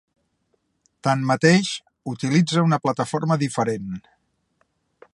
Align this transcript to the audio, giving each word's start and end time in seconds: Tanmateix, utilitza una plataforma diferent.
Tanmateix, 1.07 1.69
utilitza 2.13 2.65
una 2.71 2.83
plataforma 2.87 3.41
diferent. 3.47 3.97